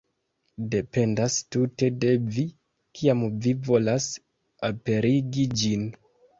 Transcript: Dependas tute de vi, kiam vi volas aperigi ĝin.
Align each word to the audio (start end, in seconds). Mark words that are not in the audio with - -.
Dependas 0.75 1.35
tute 1.55 1.91
de 2.05 2.15
vi, 2.39 2.47
kiam 3.01 3.23
vi 3.45 3.55
volas 3.69 4.11
aperigi 4.73 5.49
ĝin. 5.63 5.89